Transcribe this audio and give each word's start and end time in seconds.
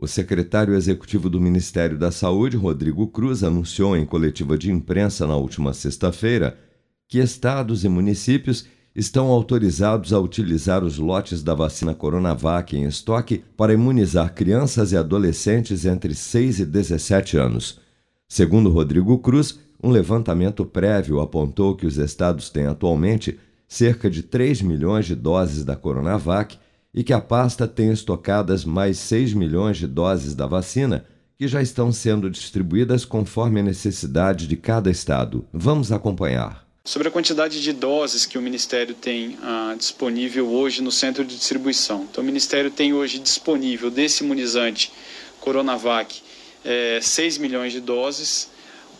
O 0.00 0.06
secretário 0.06 0.74
executivo 0.74 1.28
do 1.28 1.40
Ministério 1.40 1.98
da 1.98 2.12
Saúde, 2.12 2.56
Rodrigo 2.56 3.08
Cruz, 3.08 3.42
anunciou 3.42 3.96
em 3.96 4.06
coletiva 4.06 4.56
de 4.56 4.70
imprensa 4.70 5.26
na 5.26 5.34
última 5.34 5.74
sexta-feira 5.74 6.56
que 7.08 7.18
estados 7.18 7.82
e 7.84 7.88
municípios 7.88 8.64
estão 8.94 9.26
autorizados 9.26 10.12
a 10.12 10.20
utilizar 10.20 10.84
os 10.84 10.98
lotes 10.98 11.42
da 11.42 11.52
vacina 11.52 11.96
Coronavac 11.96 12.76
em 12.76 12.84
estoque 12.84 13.42
para 13.56 13.72
imunizar 13.72 14.32
crianças 14.34 14.92
e 14.92 14.96
adolescentes 14.96 15.84
entre 15.84 16.14
6 16.14 16.60
e 16.60 16.64
17 16.64 17.36
anos. 17.36 17.80
Segundo 18.28 18.70
Rodrigo 18.70 19.18
Cruz, 19.18 19.58
um 19.82 19.90
levantamento 19.90 20.64
prévio 20.64 21.18
apontou 21.18 21.74
que 21.74 21.86
os 21.86 21.98
estados 21.98 22.50
têm 22.50 22.66
atualmente 22.66 23.36
cerca 23.66 24.08
de 24.08 24.22
3 24.22 24.62
milhões 24.62 25.06
de 25.06 25.16
doses 25.16 25.64
da 25.64 25.74
Coronavac 25.74 26.56
e 26.94 27.04
que 27.04 27.12
a 27.12 27.20
pasta 27.20 27.66
tem 27.66 27.92
estocadas 27.92 28.64
mais 28.64 28.98
6 28.98 29.34
milhões 29.34 29.76
de 29.76 29.86
doses 29.86 30.34
da 30.34 30.46
vacina 30.46 31.04
que 31.38 31.46
já 31.46 31.62
estão 31.62 31.92
sendo 31.92 32.28
distribuídas 32.28 33.04
conforme 33.04 33.60
a 33.60 33.62
necessidade 33.62 34.48
de 34.48 34.56
cada 34.56 34.90
estado. 34.90 35.46
Vamos 35.52 35.92
acompanhar. 35.92 36.66
Sobre 36.84 37.08
a 37.08 37.10
quantidade 37.10 37.62
de 37.62 37.72
doses 37.72 38.26
que 38.26 38.36
o 38.36 38.42
Ministério 38.42 38.94
tem 38.94 39.38
ah, 39.42 39.74
disponível 39.78 40.48
hoje 40.48 40.82
no 40.82 40.90
centro 40.90 41.24
de 41.24 41.36
distribuição. 41.36 42.08
Então, 42.10 42.24
o 42.24 42.26
Ministério 42.26 42.70
tem 42.70 42.92
hoje 42.92 43.18
disponível 43.18 43.90
desse 43.90 44.24
imunizante 44.24 44.90
Coronavac 45.38 46.22
é, 46.64 46.98
6 47.00 47.38
milhões 47.38 47.72
de 47.72 47.80
doses. 47.80 48.50